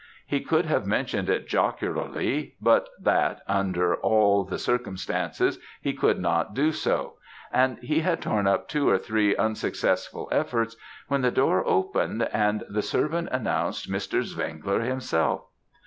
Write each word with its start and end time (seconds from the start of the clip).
He 0.25 0.39
could 0.39 0.65
have 0.65 0.87
mentioned 0.87 1.29
it 1.29 1.47
jocularly; 1.47 2.55
but 2.59 2.89
that, 2.99 3.41
under 3.47 3.93
all 3.97 4.43
the 4.43 4.57
circumstances, 4.57 5.59
he 5.79 5.93
could 5.93 6.19
not 6.19 6.55
do 6.55 6.71
so; 6.71 7.17
and 7.53 7.77
he 7.83 7.99
had 7.99 8.19
torn 8.19 8.47
up 8.47 8.67
two 8.67 8.89
or 8.89 8.97
three 8.97 9.35
unsuccessful 9.35 10.27
efforts, 10.31 10.75
when 11.07 11.21
the 11.21 11.29
door 11.29 11.63
opened, 11.67 12.23
and 12.33 12.63
the 12.67 12.81
servant 12.81 13.29
announced 13.31 13.91
Mr. 13.91 14.23
Zwengler 14.23 14.81
himself. 14.81 15.43